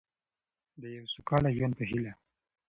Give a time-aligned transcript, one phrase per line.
[0.81, 2.13] د یو سوکاله ژوند په هیله.